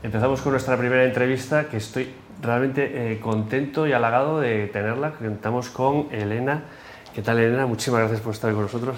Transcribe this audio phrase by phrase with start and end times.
[0.00, 5.10] Empezamos con nuestra primera entrevista, que estoy realmente eh, contento y halagado de tenerla.
[5.10, 6.62] Contamos con Elena.
[7.12, 7.66] ¿Qué tal, Elena?
[7.66, 8.96] Muchísimas gracias por estar con nosotros.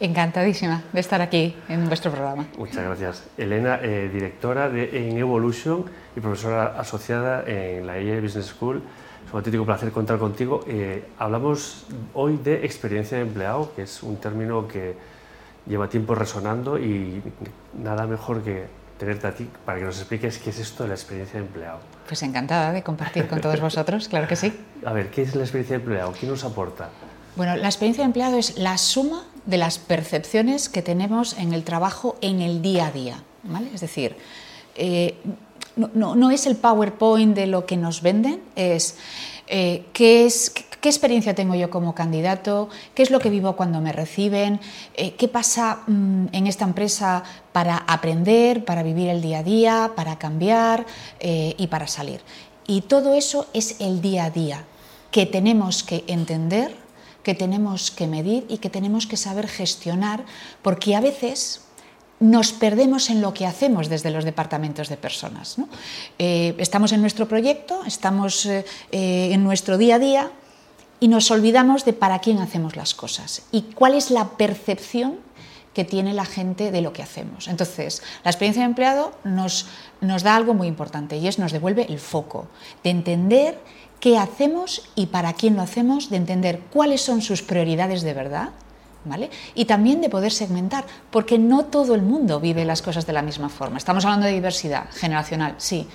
[0.00, 2.46] Encantadísima de estar aquí en vuestro programa.
[2.56, 3.24] Muchas gracias.
[3.36, 5.84] Elena, eh, directora de en Evolution
[6.16, 8.82] y profesora asociada en la EIE Business School.
[9.26, 10.64] Es un auténtico placer contar contigo.
[10.66, 11.84] Eh, hablamos
[12.14, 14.94] hoy de experiencia de empleado, que es un término que
[15.66, 17.20] lleva tiempo resonando y
[17.74, 20.94] nada mejor que tenerte a ti para que nos expliques qué es esto de la
[20.94, 21.78] experiencia de empleado.
[22.06, 24.52] Pues encantada de compartir con todos vosotros, claro que sí.
[24.84, 26.12] A ver, ¿qué es la experiencia de empleado?
[26.12, 26.90] ¿Qué nos aporta?
[27.36, 31.64] Bueno, la experiencia de empleado es la suma de las percepciones que tenemos en el
[31.64, 33.22] trabajo en el día a día.
[33.44, 33.68] ¿vale?
[33.72, 34.16] Es decir,
[34.74, 35.14] eh,
[35.76, 38.96] no, no, es el PowerPoint de lo que nos venden, es
[39.46, 42.68] eh, qué es ¿Qué experiencia tengo yo como candidato?
[42.94, 44.60] ¿Qué es lo que vivo cuando me reciben?
[44.94, 49.92] Eh, ¿Qué pasa mm, en esta empresa para aprender, para vivir el día a día,
[49.96, 50.86] para cambiar
[51.18, 52.20] eh, y para salir?
[52.68, 54.64] Y todo eso es el día a día
[55.10, 56.76] que tenemos que entender,
[57.24, 60.24] que tenemos que medir y que tenemos que saber gestionar,
[60.62, 61.62] porque a veces
[62.20, 65.56] nos perdemos en lo que hacemos desde los departamentos de personas.
[66.18, 68.46] Eh, estamos en nuestro proyecto, estamos
[68.92, 70.32] en nuestro día a día,
[71.00, 75.16] y nos olvidamos de para quién hacemos las cosas y cuál es la percepción
[75.74, 77.46] que tiene la gente de lo que hacemos.
[77.46, 79.66] Entonces, la experiencia de empleado nos,
[80.00, 82.48] nos da algo muy importante y es nos devuelve el foco
[82.82, 83.58] de entender
[84.00, 88.50] qué hacemos y para quién lo hacemos, de entender cuáles son sus prioridades de verdad,
[89.04, 89.30] ¿Vale?
[89.54, 93.22] Y también de poder segmentar, porque no todo el mundo vive las cosas de la
[93.22, 93.78] misma forma.
[93.78, 95.86] Estamos hablando de diversidad generacional, sí,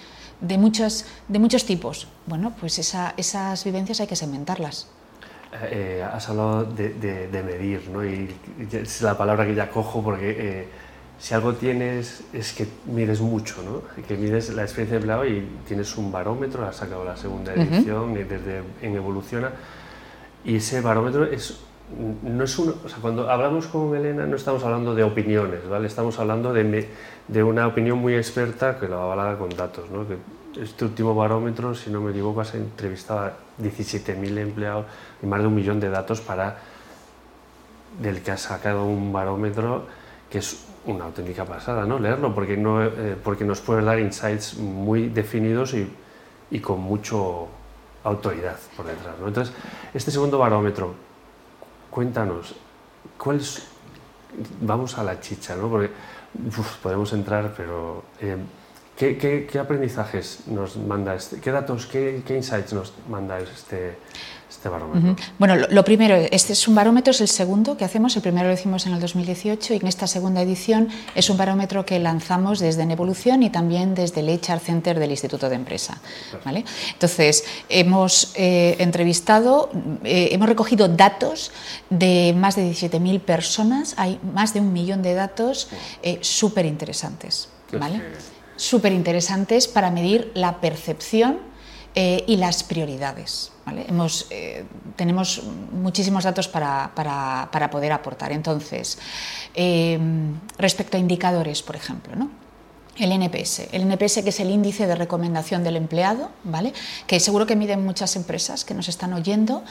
[0.43, 2.07] de muchos, de muchos tipos.
[2.27, 4.87] Bueno, pues esas vivencias hay que segmentarlas.
[5.69, 8.03] Eh, has hablado de, medir, ¿no?
[8.03, 8.35] y,
[8.71, 10.67] es la palabra que ya cojo porque eh,
[11.19, 14.03] si algo tienes es que mides mucho, ¿no?
[14.03, 18.13] que mides la experiencia de empleado y tienes un barómetro, has sacado la segunda edición
[18.15, 19.51] desde en Evoluciona,
[20.43, 21.59] y ese barómetro es
[22.23, 25.87] no es sea, cuando hablamos con Elena no estamos hablando de opiniones, ¿vale?
[25.87, 30.05] Estamos hablando de, una opinión muy experta que lo avala con datos, ¿no?
[30.59, 34.85] Este último barómetro, si no me equivoco, has entrevistado a 17.000 empleados
[35.21, 36.57] y más de un millón de datos para
[37.99, 39.85] del que has sacado un barómetro
[40.29, 41.99] que es una auténtica pasada, ¿no?
[41.99, 45.87] Leerlo, porque, no, eh, porque nos puede dar insights muy definidos y,
[46.49, 47.47] y con mucho
[48.03, 49.15] autoridad por detrás.
[49.19, 49.27] ¿no?
[49.27, 49.53] Entonces,
[49.93, 50.93] este segundo barómetro,
[51.93, 52.55] cuéntanos,
[53.19, 53.67] ¿cuál es,
[54.61, 55.69] vamos a la chicha, ¿no?
[55.69, 55.91] porque
[56.81, 58.35] podemos entrar, pero eh,
[58.97, 63.97] ¿qué, qué, aprendizajes nos manda, este, qué datos, qué, qué insights nos manda este,
[64.49, 65.15] este barómetro?
[65.39, 68.53] Bueno, lo, primero, este es un barómetro, es el segundo que hacemos, el primero lo
[68.53, 72.83] hicimos en el 2018 y en esta segunda edición es un barómetro que lanzamos desde
[72.83, 75.99] Evolución y también desde el HR Center del Instituto de Empresa.
[76.45, 76.63] ¿vale?
[76.91, 79.71] Entonces, hemos eh, entrevistado,
[80.03, 81.51] eh, hemos recogido datos
[81.89, 85.69] de más de 17.000 personas, hay más de un millón de datos
[86.03, 87.49] eh, súper interesantes.
[87.71, 88.01] ¿vale?
[88.55, 91.39] Súper interesantes para medir la percepción
[91.95, 93.53] y las prioridades.
[93.65, 94.65] Hemos, eh,
[94.95, 95.41] tenemos
[95.71, 98.31] muchísimos datos para, para, poder aportar.
[98.31, 98.97] Entonces,
[99.55, 99.97] eh,
[100.57, 102.29] respecto a indicadores, por ejemplo, ¿no?
[102.97, 106.73] El NPS, el NPS que es el índice de recomendación del empleado, ¿vale?
[107.07, 109.63] que seguro que miden muchas empresas que nos están oyendo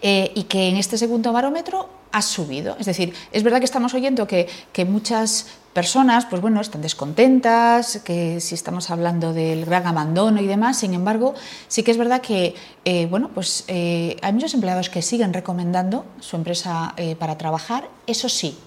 [0.00, 2.76] eh, y que en este segundo barómetro ha subido.
[2.78, 5.46] Es decir, es verdad que estamos oyendo que, que muchas
[5.78, 10.92] personas, pues bueno, están descontentas, que si estamos hablando del gran abandono y demás, sin
[10.92, 11.36] embargo,
[11.68, 16.04] sí que es verdad que, eh, bueno, pues eh, hay muchos empleados que siguen recomendando
[16.18, 18.58] su empresa eh, para trabajar, eso sí,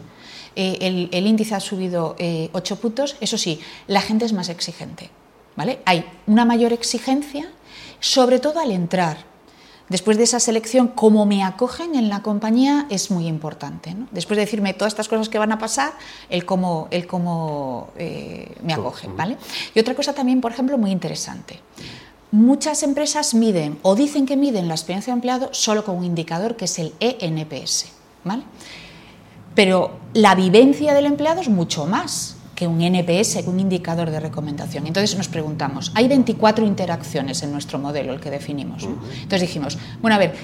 [0.56, 2.16] el, índice ha subido
[2.54, 5.10] 8 puntos, eso sí, la gente es más exigente,
[5.58, 5.80] ¿vale?
[5.84, 7.52] Hay una mayor exigencia,
[8.00, 9.18] sobre todo al entrar,
[9.92, 13.96] después de esa selección, cómo me acogen en la compañía es muy importante.
[14.12, 15.94] Después de decirme todas estas cosas que van a pasar,
[16.30, 19.16] el cómo, el cómo eh, me acogen.
[19.16, 19.38] ¿vale?
[19.76, 21.60] Y otra cosa también, por ejemplo, muy interesante.
[22.32, 26.56] Muchas empresas miden o dicen que miden la experiencia de empleado solo con un indicador
[26.56, 27.88] que es el ENPS.
[28.24, 28.44] ¿vale?
[29.54, 34.20] Pero la vivencia del empleado es mucho más que un NPS, que un indicador de
[34.20, 34.86] recomendación.
[34.86, 38.84] Entonces nos preguntamos, hay 24 interacciones en nuestro modelo, el que definimos.
[38.84, 40.36] Entonces dijimos, bueno, a ver,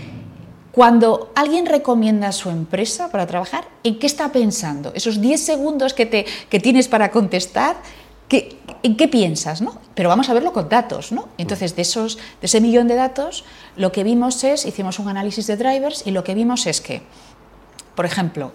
[0.71, 4.91] cuando alguien recomienda a su empresa para trabajar, ¿en qué está pensando?
[4.95, 7.75] Esos 10 segundos que, te, que tienes para contestar,
[8.27, 9.61] ¿qué, ¿en qué piensas?
[9.61, 9.77] ¿no?
[9.93, 11.11] Pero vamos a verlo con datos.
[11.11, 11.29] ¿no?
[11.37, 15.45] Entonces, de, esos, de ese millón de datos, lo que vimos es, hicimos un análisis
[15.45, 17.03] de drivers y lo que vimos es que,
[17.93, 18.53] por ejemplo,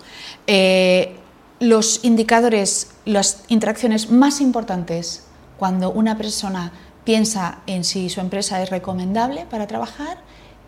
[0.49, 1.15] eh,
[1.63, 5.23] los indicadores, las interacciones más importantes
[5.59, 6.73] cuando una persona
[7.05, 10.19] piensa en si su empresa es recomendable para trabajar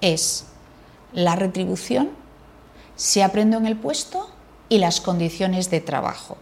[0.01, 0.45] es
[1.13, 2.11] la retribución,
[2.95, 4.31] si aprendo en el puesto
[4.69, 6.39] y las condiciones de trabajo.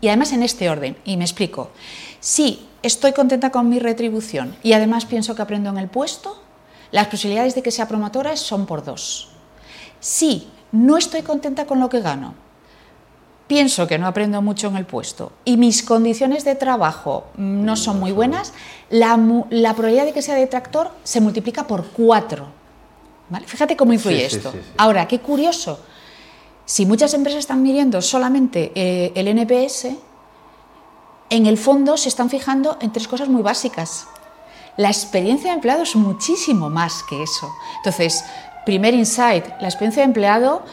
[0.00, 1.70] Y además en este orden, y me explico.
[2.18, 6.42] Si estoy contenta con mi retribución y además pienso que aprendo en el puesto,
[6.90, 9.28] las posibilidades de que sea promotora son por dos.
[10.00, 12.45] Si no estoy contenta con lo que gano,
[13.46, 18.00] pienso que no aprendo mucho en el puesto y mis condiciones de trabajo no son
[18.00, 18.52] muy buenas,
[18.90, 19.16] la,
[19.74, 22.46] probabilidad de que sea detractor se multiplica por cuatro.
[23.46, 24.52] Fíjate cómo influye esto.
[24.76, 25.80] Ahora, qué curioso
[26.66, 29.86] si muchas empresas están midiendo solamente eh, el NPS,
[31.30, 34.08] en el fondo se están fijando en tres cosas muy básicas.
[34.76, 37.50] La experiencia de empleado es muchísimo más que eso.
[37.78, 38.24] Entonces,
[38.64, 40.64] primer insight, la experiencia de empleado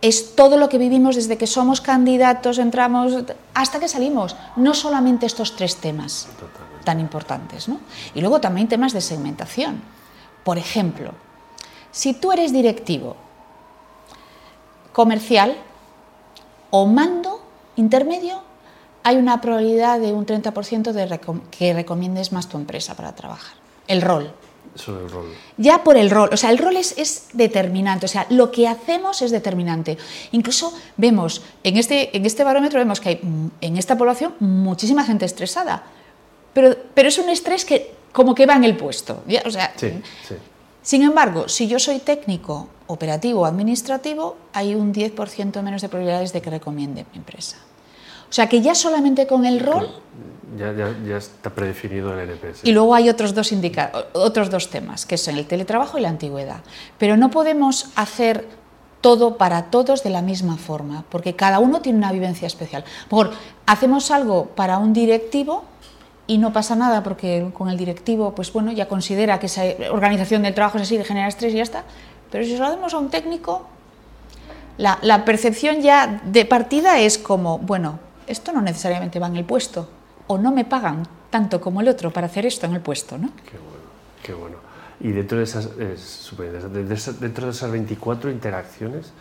[0.00, 3.12] es todo lo que vivimos desde que somos candidatos, entramos,
[3.54, 4.36] hasta que salimos.
[4.56, 6.28] No solamente estos tres temas
[6.84, 7.68] tan importantes.
[7.68, 7.80] ¿no?
[8.14, 9.82] Y luego también temas de segmentación.
[10.44, 11.12] Por ejemplo,
[11.90, 13.16] si tú eres directivo
[14.92, 15.56] comercial
[16.70, 17.42] o mando
[17.76, 18.42] intermedio,
[19.02, 21.20] hay una probabilidad de un 30% de
[21.50, 23.54] que recomiendes más tu empresa para trabajar.
[23.86, 24.32] El rol.
[24.78, 25.26] Sobre el rol.
[25.56, 28.68] Ya por el rol, o sea, el rol es, es, determinante, o sea, lo que
[28.68, 29.98] hacemos es determinante.
[30.32, 33.20] Incluso vemos, en este, en este barómetro vemos que hay
[33.60, 35.82] en esta población muchísima gente estresada,
[36.52, 39.22] pero, pero es un estrés que como que va en el puesto.
[39.44, 39.92] O sea, sí,
[40.26, 40.34] sí.
[40.82, 46.32] Sin embargo, si yo soy técnico, operativo o administrativo, hay un 10% menos de probabilidades
[46.32, 47.58] de que recomiende mi empresa.
[48.30, 49.90] O sea que ya solamente con el rol...
[50.56, 52.64] Ya, ya, está predefinido el NPS.
[52.64, 53.52] Y luego hay otros dos,
[54.14, 56.60] otros dos temas, que son el teletrabajo y la antigüedad.
[56.96, 58.46] Pero no podemos hacer
[59.00, 62.84] todo para todos de la misma forma, porque cada uno tiene una vivencia especial.
[63.08, 63.32] Por
[63.66, 65.64] hacemos algo para un directivo
[66.26, 70.42] y no pasa nada porque con el directivo, pues bueno, ya considera que esa organización
[70.42, 71.84] del trabajo es así, genera estrés y ya está.
[72.30, 73.66] Pero si se lo hacemos a un técnico,
[74.76, 79.44] la, la, percepción ya de partida es como, bueno, esto no necesariamente va en el
[79.44, 79.88] puesto,
[80.28, 83.30] o no me pagan tanto como el otro para hacer esto en el puesto, ¿no?
[83.50, 83.88] Qué bueno,
[84.22, 84.56] qué bueno.
[85.00, 86.32] Y dentro de esas, es
[87.20, 89.12] dentro de esas 24 interacciones,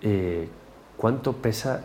[0.00, 0.48] eh,
[0.96, 1.82] ¿cuánto pesa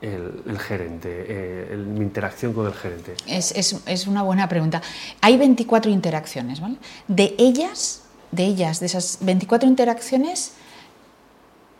[0.00, 3.14] el, gerente, eh, mi interacción con el gerente?
[3.26, 4.82] Es, es, es, una buena pregunta.
[5.20, 6.76] Hay 24 interacciones, ¿vale?
[7.08, 10.52] De ellas, de ellas, de esas 24 interacciones,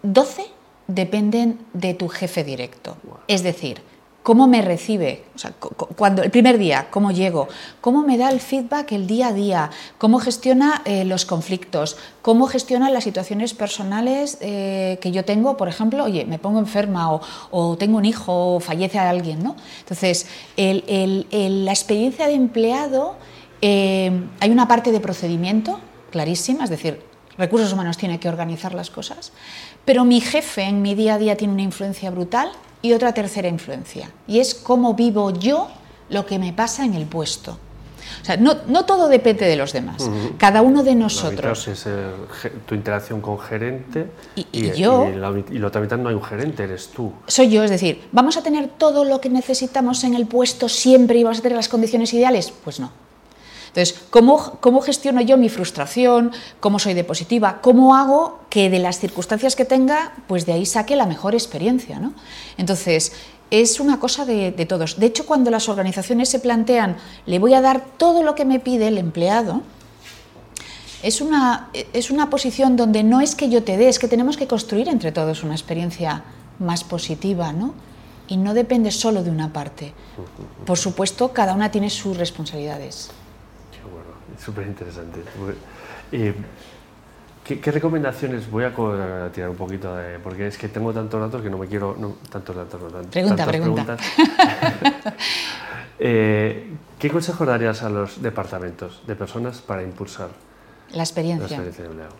[0.02, 0.46] 12
[0.88, 2.96] dependen de tu jefe directo.
[3.28, 3.80] Es decir,
[4.26, 7.46] cómo me recibe, o sea, cuando, el primer día, cómo llego,
[7.80, 12.48] cómo me da el feedback el día a día, cómo gestiona eh, los conflictos, cómo
[12.48, 17.20] gestiona las situaciones personales eh, que yo tengo, por ejemplo, oye, me pongo enferma
[17.52, 19.54] o, tengo un hijo o fallece alguien, ¿no?
[19.78, 20.26] Entonces,
[20.56, 23.14] la experiencia de empleado,
[23.62, 25.78] eh, hay una parte de procedimiento
[26.10, 27.00] clarísima, es decir,
[27.38, 29.30] recursos humanos tiene que organizar las cosas,
[29.84, 32.50] pero mi jefe en mi día a día tiene una influencia brutal
[32.82, 35.68] y otra tercera influencia, y es cómo vivo yo
[36.08, 37.58] lo que me pasa en el puesto.
[38.22, 40.08] O sea, no, no todo depende de los demás.
[40.38, 41.68] Cada uno de nosotros.
[41.68, 41.86] Es
[42.66, 45.08] tu interacción con gerente y, yo.
[45.08, 47.12] Y, lo también no hay un gerente, eres tú.
[47.26, 51.18] Soy yo, es decir, ¿vamos a tener todo lo que necesitamos en el puesto siempre
[51.18, 52.52] y vamos a tener las condiciones ideales?
[52.64, 52.90] Pues no.
[53.68, 56.32] Entonces, ¿cómo, ¿cómo, gestiono yo mi frustración?
[56.60, 57.58] ¿Cómo soy de positiva?
[57.60, 61.98] ¿Cómo hago que de las circunstancias que tenga, pues de ahí saque la mejor experiencia?
[61.98, 62.14] ¿no?
[62.56, 63.12] Entonces,
[63.50, 64.98] es una cosa de, todos.
[64.98, 66.96] De hecho, cuando las organizaciones se plantean,
[67.26, 69.60] le voy a dar todo lo que me pide el empleado,
[71.02, 74.38] es una, es una posición donde no es que yo te dé, es que tenemos
[74.38, 76.24] que construir entre todos una experiencia
[76.58, 77.74] más positiva, ¿no?
[78.26, 79.92] Y no depende solo de una parte.
[80.64, 83.10] Por supuesto, cada una tiene sus responsabilidades
[84.42, 85.20] súper interesante.
[87.46, 88.72] ¿Qué, recomendaciones voy a
[89.32, 89.94] tirar un poquito?
[89.94, 91.96] De, porque es que tengo tantos datos que no me quiero.
[91.98, 93.96] No, tantos datos, no, tantos, pregunta, pregunta.
[95.98, 100.28] Eh, ¿Qué consejos darías a los departamentos de personas para impulsar
[100.92, 101.40] la experiencia?
[101.40, 102.14] La experiencia de empleado?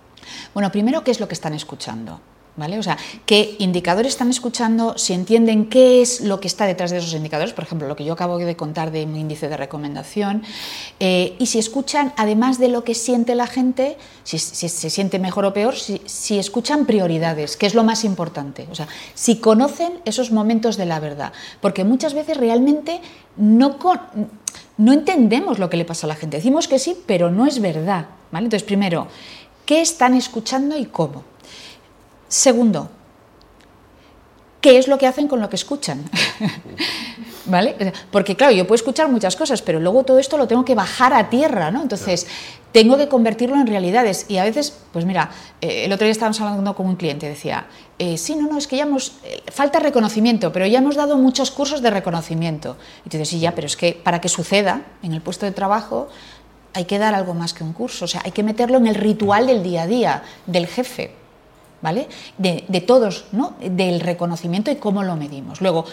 [0.55, 2.19] Bueno, primero, ¿qué es lo que están escuchando?
[2.57, 2.79] ¿Vale?
[2.79, 2.97] O sea,
[3.27, 7.53] qué indicadores están escuchando, si entienden qué es lo que está detrás de esos indicadores,
[7.53, 10.43] por ejemplo, lo que yo acabo de contar de mi índice de recomendación,
[10.99, 15.45] eh, y si escuchan, además de lo que siente la gente, si, se siente mejor
[15.45, 18.67] o peor, si, escuchan prioridades, que es lo más importante.
[18.71, 23.03] O sea, si conocen esos momentos de la verdad, porque muchas veces realmente
[23.37, 23.77] no,
[24.79, 26.39] no entendemos lo que le pasa a la gente.
[26.39, 28.07] Decimos que sí, pero no es verdad.
[28.33, 28.47] ¿vale?
[28.47, 29.09] Entonces, primero,
[29.67, 31.36] ¿qué están escuchando y cómo?
[32.29, 32.91] Segundo,
[34.61, 36.03] qué es lo que hacen con lo que escuchan.
[37.47, 37.93] ¿Vale?
[38.11, 41.15] Porque claro, yo puedo escuchar muchas cosas, pero luego todo esto lo tengo que bajar
[41.15, 41.81] a tierra, ¿no?
[41.81, 42.27] Entonces,
[42.73, 44.27] tengo que convertirlo en realidades.
[44.29, 45.31] Y a veces, pues mira,
[45.61, 47.69] eh, el otro día estábamos hablando con un cliente, decía,
[47.99, 51.17] eh, sí, no, no, es que ya hemos, eh, falta reconocimiento, pero ya hemos dado
[51.17, 52.77] muchos cursos de reconocimiento.
[53.05, 55.53] Y te dices, sí, ya, pero es que para que suceda en el puesto de
[55.53, 56.09] trabajo
[56.75, 58.97] hay que dar algo más que un curso, o sea, hay que meterlo en el
[58.97, 61.26] ritual del día a día, del jefe.
[61.83, 62.09] ¿Vale?
[62.39, 63.55] De, de todos, ¿no?
[63.61, 65.61] Del reconocimiento y cómo lo medimos.
[65.61, 65.85] Luego,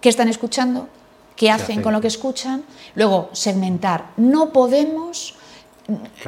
[0.00, 0.88] qué están escuchando,
[1.36, 4.10] qué hacen con lo que escuchan, luego segmentar.
[4.16, 5.34] No podemos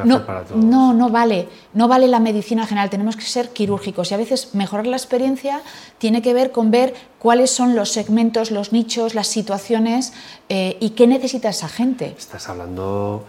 [0.04, 4.16] no, no, no vale, no vale la medicina general, tenemos que ser quirúrgicos y a
[4.16, 5.60] veces mejorar la experiencia
[5.98, 10.14] tiene que ver con ver cuáles son los segmentos, los nichos, las situaciones
[10.48, 12.14] eh, y qué necesita esa gente.
[12.16, 13.26] Estás hablando,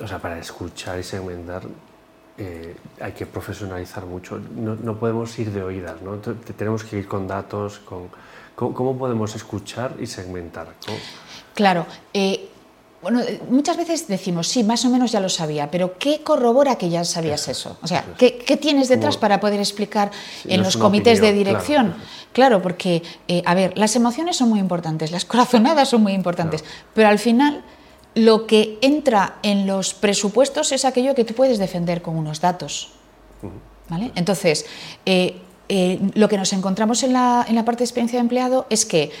[0.00, 1.64] o sea, para escuchar y segmentar
[2.38, 6.16] eh, hay que profesionalizar mucho, no, podemos ir de oídas, ¿no?
[6.56, 8.08] tenemos que ir con datos, con
[8.58, 10.66] ¿Cómo, podemos escuchar y segmentar?
[11.54, 11.86] Claro.
[12.12, 12.48] Eh,
[13.00, 16.88] bueno, muchas veces decimos, sí, más o menos ya lo sabía, pero ¿qué corrobora que
[16.88, 17.78] ya sabías eso?
[17.82, 20.10] O sea, ¿qué, tienes detrás para poder explicar
[20.44, 21.94] en los comités de dirección?
[22.32, 26.64] Claro, porque, eh, a ver, las emociones son muy importantes, las corazonadas son muy importantes,
[26.94, 27.62] pero al final
[28.18, 32.90] lo que entra en los presupuestos es aquello que tú puedes defender con unos datos.
[33.88, 34.10] ¿Vale?
[34.16, 34.66] Entonces,
[35.06, 39.12] eh, eh, lo que nos encontramos en la, parte de experiencia de empleado es que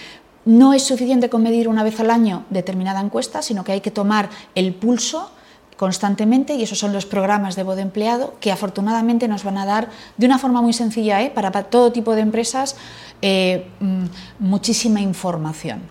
[0.44, 3.92] no es suficiente con medir una vez al año determinada encuesta, sino que hay que
[3.92, 5.30] tomar el pulso
[5.76, 9.64] constantemente y esos son los programas de voz de empleado que afortunadamente nos van a
[9.64, 11.30] dar de una forma muy sencilla ¿eh?
[11.30, 12.74] para, todo tipo de empresas
[13.22, 14.06] eh, mm,
[14.40, 15.82] muchísima información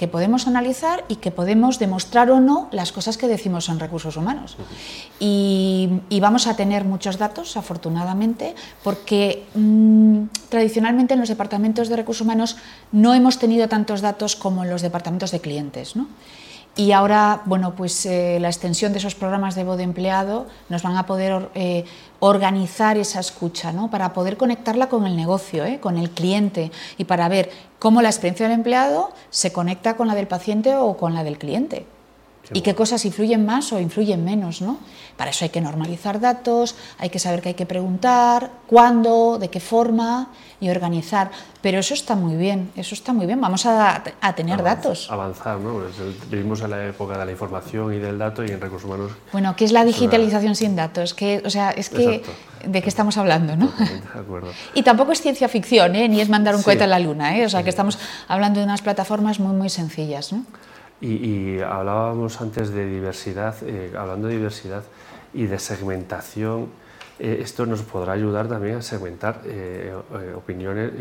[0.00, 4.16] que podemos analizar y que podemos demostrar o no las cosas que decimos en recursos
[4.16, 4.56] humanos.
[5.20, 5.90] Y,
[6.22, 12.56] vamos a tener muchos datos, afortunadamente, porque mm, tradicionalmente en los departamentos de recursos humanos
[12.92, 15.94] no hemos tenido tantos datos como en los departamentos de clientes.
[15.94, 16.08] ¿no?
[16.80, 20.82] Y ahora, bueno, pues eh, la extensión de esos programas de voz de empleado nos
[20.82, 21.84] van a poder eh,
[22.20, 23.90] organizar esa escucha, ¿no?
[23.90, 25.78] Para poder conectarla con el negocio, ¿eh?
[25.78, 30.14] con el cliente y para ver cómo la experiencia del empleado se conecta con la
[30.14, 31.84] del paciente o con la del cliente
[32.52, 34.78] y qué cosas influyen más o influyen menos, ¿no?
[35.16, 39.50] Para eso hay que normalizar datos, hay que saber qué hay que preguntar, cuándo, de
[39.50, 40.28] qué forma
[40.60, 41.30] y organizar.
[41.62, 43.40] Pero eso está muy bien, eso está muy bien.
[43.40, 44.02] Vamos a,
[44.34, 45.10] tener datos.
[45.10, 45.74] Avanzar, ¿no?
[45.74, 49.12] Pues vivimos en la época de la información y del dato y en recursos humanos.
[49.32, 51.12] Bueno, ¿qué es la digitalización sin datos?
[51.12, 52.22] Que, o sea, es que
[52.64, 53.66] de qué estamos hablando, ¿no?
[53.66, 54.48] De acuerdo.
[54.74, 56.08] y tampoco es ciencia ficción, ¿eh?
[56.08, 57.44] Ni es mandar un cohete a la luna, ¿eh?
[57.44, 60.44] O sea, que estamos hablando de unas plataformas muy, muy sencillas, ¿no?
[61.00, 64.82] Y, hablábamos antes de diversidad, eh, hablando de diversidad
[65.32, 66.68] y de segmentación,
[67.18, 69.94] eh, esto nos podrá ayudar también a segmentar eh,
[70.36, 70.92] opiniones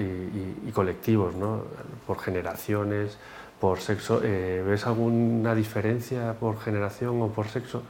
[0.65, 1.63] y, colectivos, ¿no?
[2.07, 3.17] por generaciones,
[3.59, 4.21] por sexo.
[4.21, 7.83] ¿Ves alguna diferencia por generación o por sexo?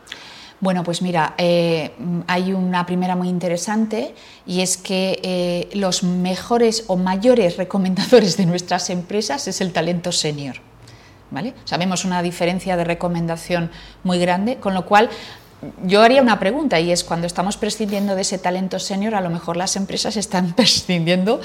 [0.62, 4.16] Bueno, pues mira, hay una primera muy interesante
[4.48, 10.69] y es que los mejores o mayores recomendadores de nuestras empresas es el talento senior.
[11.66, 13.72] Sabemos una diferencia de recomendación
[14.04, 15.10] muy grande, con lo cual
[15.84, 19.30] yo haría una pregunta y es cuando estamos prescindiendo de ese talento senior, a lo
[19.30, 21.42] mejor las empresas están prescindiendo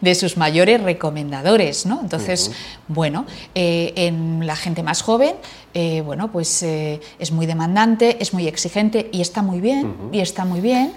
[0.00, 2.00] de sus mayores recomendadores, ¿no?
[2.00, 2.50] Entonces,
[2.88, 5.34] bueno, eh, en la gente más joven,
[5.74, 10.20] eh, bueno, pues eh, es muy demandante, es muy exigente y está muy bien, y
[10.20, 10.94] está muy bien.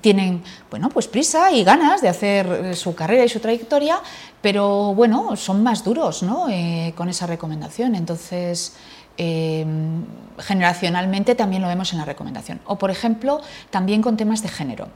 [0.00, 4.00] tienen, bueno, pues prisa y ganas de hacer su carrera y su trayectoria,
[4.40, 6.46] pero bueno, son más duros, ¿no?
[6.94, 7.94] con esa recomendación.
[7.94, 8.72] Entonces,
[9.16, 10.04] Em,
[10.38, 12.60] generacionalmente también lo vemos en la recomendación.
[12.66, 14.88] O, por ejemplo, también con temas de género.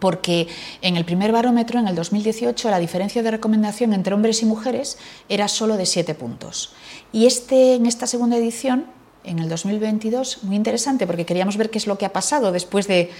[0.00, 0.48] Porque
[0.82, 4.98] en el primer barómetro, en el 2018, la diferencia de recomendación entre hombres y mujeres
[5.28, 6.72] era solo de 7 puntos.
[7.12, 8.86] Y este, en esta segunda edición,
[9.22, 12.88] en el 2022, muy interesante, porque queríamos ver qué es lo que ha pasado después
[12.88, 13.10] de,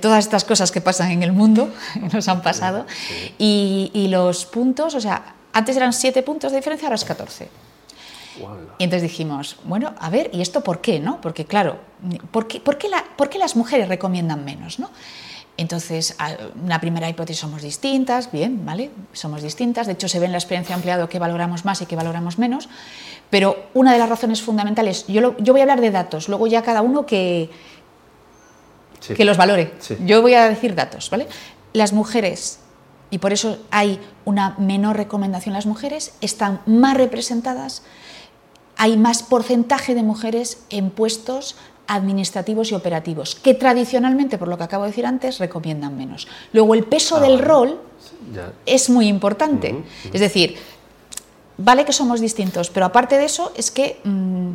[0.00, 1.70] todas estas cosas que pasan en el mundo,
[2.12, 2.86] nos han pasado.
[3.38, 7.69] Y, y los puntos, o sea, antes eran 7 puntos de diferencia, ahora es 14.
[8.78, 11.00] Y entonces dijimos, bueno, a ver, ¿y esto por qué?
[11.00, 11.20] No?
[11.20, 11.78] Porque claro,
[12.30, 14.78] ¿por qué, por qué, la, por qué las mujeres recomiendan menos?
[14.78, 14.90] ¿no?
[15.60, 16.16] Entonces,
[16.66, 18.90] la primera hipótesis somos distintas, bien, ¿vale?
[19.12, 21.96] Somos distintas, de hecho se ve en la experiencia empleado que valoramos más y que
[21.96, 22.70] valoramos menos,
[23.28, 26.62] pero una de las razones fundamentales, yo, yo voy a hablar de datos, luego ya
[26.62, 27.50] cada uno que,
[29.14, 29.74] que los valore.
[30.06, 31.26] Yo voy a decir datos, ¿vale?
[31.74, 32.60] Las mujeres,
[33.10, 37.82] y por eso hay una menor recomendación, las mujeres están más representadas
[38.80, 41.54] hay más porcentaje de mujeres en puestos
[41.86, 46.28] administrativos y operativos, que tradicionalmente, por lo que acabo de decir antes, recomiendan menos.
[46.54, 47.78] Luego, el peso del rol
[48.64, 49.84] es muy importante.
[50.14, 50.56] Es decir,
[51.58, 54.52] vale que somos distintos, pero aparte de eso es que mm,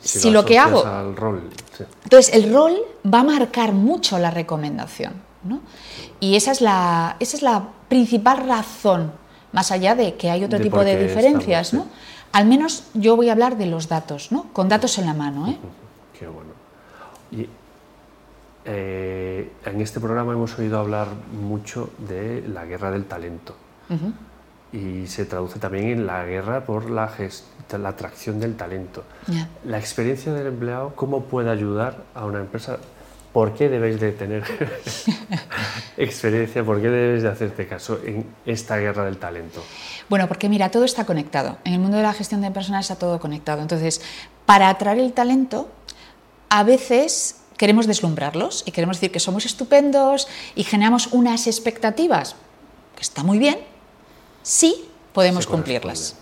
[0.00, 0.82] si, lo, que hago...
[2.02, 5.12] Entonces, el rol va a marcar mucho la recomendación.
[6.18, 9.12] Y esa es, la, esa es la principal razón,
[9.52, 11.74] más allá de que hay otro tipo de diferencias.
[11.74, 11.86] ¿no?
[12.32, 14.44] Al menos yo voy a hablar de los datos, ¿no?
[14.52, 15.48] con datos en la mano.
[15.48, 15.58] ¿eh?
[16.18, 16.50] Qué bueno.
[17.30, 17.48] Y,
[18.64, 23.54] eh, en este programa hemos oído hablar mucho de la guerra del talento
[24.72, 27.10] y se traduce también en la guerra por la,
[27.78, 29.04] la atracción del talento.
[29.64, 32.78] La experiencia del empleado, ¿cómo puede ayudar a una empresa?
[33.38, 34.42] ¿Por qué debéis de tener
[35.96, 36.64] experiencia?
[36.64, 39.62] ¿Por qué debes de hacerte caso en esta guerra del talento?
[40.08, 41.56] Bueno, porque mira, todo está conectado.
[41.62, 43.62] En el mundo de la gestión de personas está todo conectado.
[43.62, 44.00] Entonces,
[44.44, 45.68] para atraer el talento,
[46.48, 50.26] a veces queremos deslumbrarlos y queremos decir que somos estupendos
[50.56, 52.34] y generamos unas expectativas,
[52.96, 53.60] que está muy bien,
[54.42, 56.16] sí podemos cumplirlas.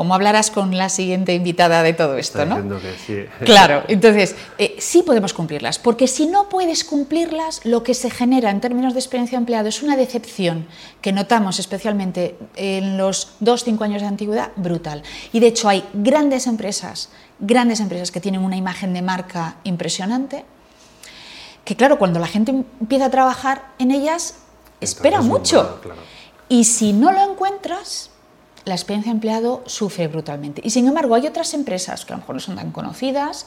[0.00, 2.80] Como hablarás con la siguiente invitada de todo esto, ¿no?
[2.80, 3.26] Que sí.
[3.44, 8.50] Claro, entonces eh, sí podemos cumplirlas, porque si no puedes cumplirlas, lo que se genera
[8.50, 10.66] en términos de experiencia de empleado es una decepción
[11.02, 15.02] que notamos especialmente en los dos, cinco años de antigüedad brutal.
[15.34, 20.46] Y de hecho hay grandes empresas, grandes empresas que tienen una imagen de marca impresionante,
[21.66, 24.36] que claro, cuando la gente empieza a trabajar en ellas,
[24.80, 25.78] espera mucho.
[26.48, 28.08] Y si no lo encuentras,
[28.70, 30.62] la experiencia de empleado sufre brutalmente.
[30.64, 33.46] Y sin embargo, hay otras empresas que a lo mejor no son tan conocidas,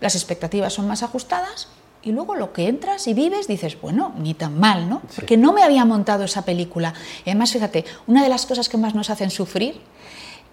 [0.00, 1.68] las expectativas son más ajustadas,
[2.02, 5.02] y luego lo que entras y vives dices, bueno, ni tan mal, ¿no?
[5.14, 6.94] Porque no me había montado esa película.
[7.24, 9.80] Y además, fíjate, una de las cosas que más nos hacen sufrir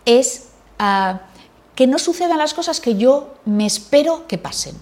[0.06, 1.22] es ah,
[1.76, 4.76] que no sucedan las cosas que yo me espero que pasen.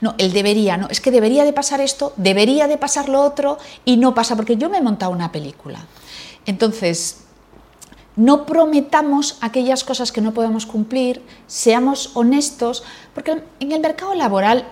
[0.00, 3.58] No, él debería, no, es que debería de pasar esto, debería de pasar lo otro
[3.84, 5.86] y no pasa porque yo me he montado una película.
[6.44, 7.22] Entonces,
[8.16, 14.66] no prometamos aquellas cosas que no podemos cumplir, seamos honestos, porque en el mercado laboral,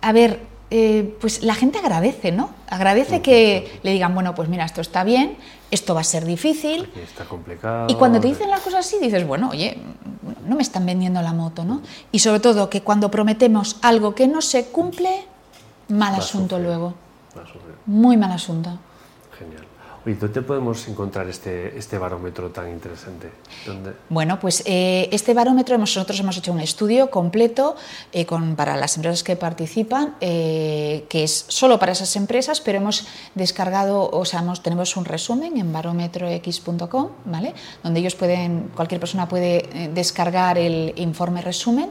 [0.00, 2.50] a ver, eh, pues la gente agradece, ¿no?
[2.68, 5.36] Agradece que le digan, bueno, pues mira, esto está bien,
[5.70, 6.90] esto va a ser difícil.
[6.96, 7.86] está complicado.
[7.88, 9.78] Y cuando te dicen las cosas así, dices, bueno, oye,
[10.44, 11.82] no me están vendiendo la moto, ¿no?
[12.10, 15.24] Y sobre todo que cuando prometemos algo que no se cumple,
[15.88, 16.94] mal asunto luego.
[17.86, 18.78] Muy mal asunto.
[19.40, 19.65] ¿Y
[20.14, 23.30] dónde podemos encontrar este, este barómetro tan interesante?
[24.08, 27.74] Bueno, pues eh, este barómetro nosotros hemos hecho un estudio completo
[28.12, 32.78] eh, con, para las empresas que participan, eh, que es solo para esas empresas, pero
[32.78, 37.54] hemos descargado, o sea, tenemos un resumen en barómetrox.com, ¿vale?
[37.82, 41.90] Donde ellos pueden, cualquier persona puede descargar el informe resumen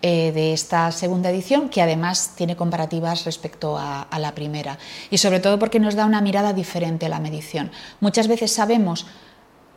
[0.00, 4.78] eh, de esta segunda edición, que además tiene comparativas respecto a, la primera.
[5.10, 7.72] Y sobre todo porque nos da una mirada diferente a la medición.
[8.00, 9.06] Muchas veces sabemos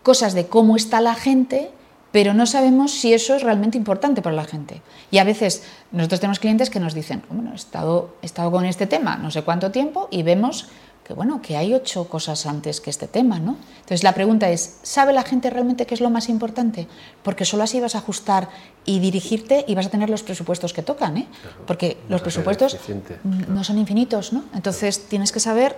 [0.03, 1.71] cosas de cómo está la gente,
[2.11, 4.83] pero no sabemos si eso es realmente importante para la gente.
[5.09, 8.65] Y a veces nosotros tenemos clientes que nos dicen, bueno, he estado, he estado con
[8.65, 10.67] este tema no sé cuánto tiempo y vemos
[11.11, 13.57] que bueno, que hay ocho cosas antes que este tema, ¿no?
[13.81, 16.87] Entonces la pregunta es, ¿sabe la gente realmente qué es lo más importante?
[17.21, 18.47] Porque solo así vas a ajustar
[18.85, 21.27] y dirigirte y vas a tener los presupuestos que tocan, ¿eh?
[21.67, 22.77] Porque los presupuestos
[23.25, 24.45] no son infinitos, ¿no?
[24.53, 25.75] Entonces tienes que saber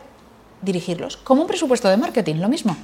[0.62, 1.17] dirigirlos.
[1.17, 2.78] Como un presupuesto de marketing, lo mismo.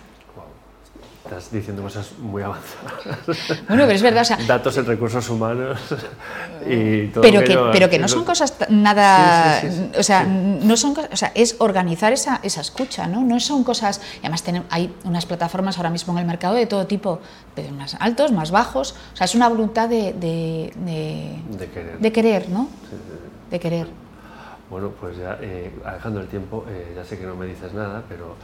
[1.25, 3.59] Estás diciendo cosas muy avanzadas.
[3.67, 4.21] Bueno, pero es verdad.
[4.21, 5.79] O sea, Datos en recursos humanos
[6.67, 7.21] y todo.
[7.21, 9.61] Pero que, pero que no son cosas nada.
[9.97, 13.21] o sea, no son o sea, es organizar esa, esa escucha, ¿no?
[13.21, 14.01] No son cosas.
[14.15, 17.19] Y además, tenemos, hay unas plataformas ahora mismo en el mercado de todo tipo,
[17.55, 18.95] de más altos, más bajos.
[19.13, 20.13] O sea, es una voluntad de.
[20.13, 21.99] de, de, querer.
[21.99, 22.69] De querer, ¿no?
[23.51, 24.08] De querer.
[24.69, 28.03] Bueno, pues ya, eh, alejando el tiempo, eh, ya sé que no me dices nada,
[28.07, 28.35] pero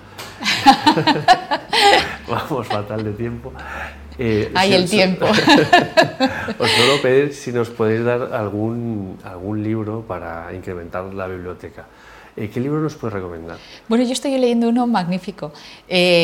[2.27, 3.53] vamos fatal de tiempo.
[4.17, 5.25] Eh, Hay el tiempo.
[5.27, 5.37] Os
[6.71, 11.85] puedo pedir si nos podéis dar algún, algún libro para incrementar la biblioteca.
[12.35, 13.57] Eh, ¿Qué libro nos puedes recomendar?
[13.87, 15.53] Bueno, yo estoy leyendo uno magnífico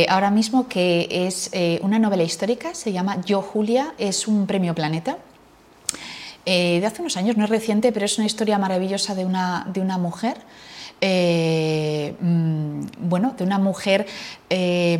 [0.10, 5.18] ahora mismo que es una novela histórica, se llama Yo Julia, es un premio Planeta
[6.46, 9.68] eh, de hace unos años, no es reciente, pero es una historia maravillosa de una,
[9.72, 10.38] de una mujer,
[11.00, 14.08] eh, mm, bueno, de una mujer
[14.50, 15.00] eh,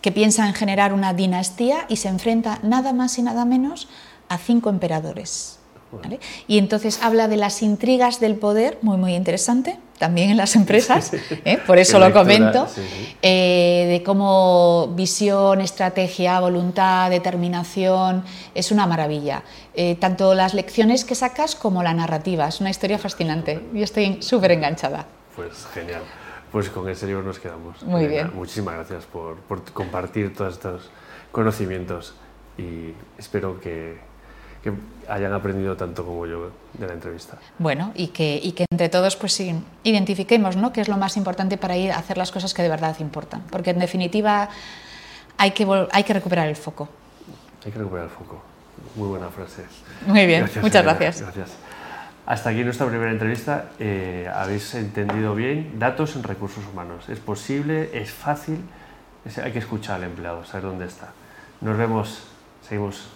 [0.00, 3.88] que piensa en generar una dinastía y se enfrenta nada más y nada menos
[4.28, 5.61] a cinco emperadores.
[6.46, 11.12] Y entonces habla de las intrigas del poder, muy, muy interesante, también en las empresas,
[11.44, 11.58] ¿eh?
[11.66, 12.66] por eso lo comento,
[13.20, 18.24] eh, de cómo visión, estrategia, voluntad, determinación,
[18.54, 19.42] es una maravilla.
[19.74, 23.60] Eh, tanto las lecciones que sacas como la narrativa, es una historia fascinante.
[23.72, 25.06] Yo estoy súper enganchada.
[25.36, 26.02] Pues genial.
[26.50, 27.82] Pues con ese libro nos quedamos.
[27.82, 28.30] Muy bien.
[28.34, 30.90] Muchísimas gracias por, por compartir todos estos
[31.30, 32.14] conocimientos
[32.58, 33.98] y espero que,
[34.62, 34.72] que
[35.08, 37.36] hayan aprendido tanto como yo de la entrevista.
[37.58, 40.72] Bueno, y que, y que entre todos pues sí, identifiquemos ¿no?
[40.72, 43.42] qué es lo más importante para ir a hacer las cosas que de verdad importan.
[43.50, 44.48] Porque en definitiva
[45.36, 46.88] hay que, hay que recuperar el foco.
[47.64, 48.42] Hay que recuperar el foco.
[48.96, 49.64] Muy buena frase.
[50.06, 51.20] Muy bien, muchas gracias.
[51.20, 51.50] Gracias.
[52.24, 53.70] Hasta aquí nuestra primera entrevista.
[53.78, 57.08] Eh, habéis entendido bien datos en recursos humanos.
[57.08, 58.60] Es posible, es fácil,
[59.42, 61.12] hay que escuchar al empleado, saber dónde está.
[61.60, 62.22] Nos vemos,
[62.66, 63.08] seguimos